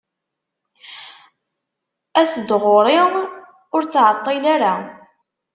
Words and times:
as-d 2.21 2.49
ɣur-i, 2.63 2.99
ur 3.75 3.81
ttɛeṭṭil 3.83 4.43
ara. 4.53 4.73